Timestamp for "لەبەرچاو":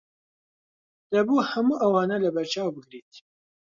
2.23-2.73